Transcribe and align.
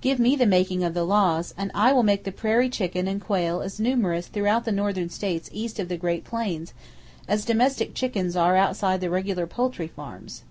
Give 0.00 0.20
me 0.20 0.36
the 0.36 0.46
making 0.46 0.84
of 0.84 0.94
the 0.94 1.02
laws, 1.02 1.52
and 1.58 1.72
I 1.74 1.92
will 1.92 2.04
make 2.04 2.22
the 2.22 2.30
prairie 2.30 2.68
chicken 2.70 3.08
and 3.08 3.20
quail 3.20 3.60
as 3.60 3.80
numerous 3.80 4.28
throughout 4.28 4.64
the 4.64 4.70
northern 4.70 5.10
states 5.10 5.50
east 5.52 5.80
of 5.80 5.88
the 5.88 5.96
Great 5.96 6.22
Plains 6.22 6.72
as 7.26 7.44
domestic 7.44 7.92
chickens 7.92 8.36
are 8.36 8.54
outside 8.54 9.00
the 9.00 9.10
regular 9.10 9.48
poultry 9.48 9.88
farms. 9.88 10.44